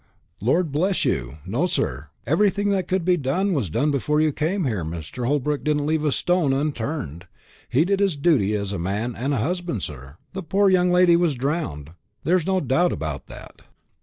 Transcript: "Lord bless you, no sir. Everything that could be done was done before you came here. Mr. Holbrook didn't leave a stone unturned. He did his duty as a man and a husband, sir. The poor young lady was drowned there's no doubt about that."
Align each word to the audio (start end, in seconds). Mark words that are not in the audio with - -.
"Lord 0.41 0.71
bless 0.71 1.05
you, 1.05 1.37
no 1.45 1.67
sir. 1.67 2.07
Everything 2.25 2.71
that 2.71 2.87
could 2.87 3.05
be 3.05 3.17
done 3.17 3.53
was 3.53 3.69
done 3.69 3.91
before 3.91 4.19
you 4.19 4.31
came 4.33 4.65
here. 4.65 4.83
Mr. 4.83 5.27
Holbrook 5.27 5.63
didn't 5.63 5.85
leave 5.85 6.03
a 6.03 6.11
stone 6.11 6.53
unturned. 6.53 7.27
He 7.69 7.85
did 7.85 7.99
his 7.99 8.15
duty 8.15 8.55
as 8.55 8.73
a 8.73 8.79
man 8.79 9.13
and 9.15 9.31
a 9.31 9.37
husband, 9.37 9.83
sir. 9.83 10.17
The 10.33 10.41
poor 10.41 10.71
young 10.71 10.89
lady 10.89 11.15
was 11.15 11.35
drowned 11.35 11.91
there's 12.23 12.47
no 12.47 12.59
doubt 12.59 12.91
about 12.91 13.27
that." 13.27 13.61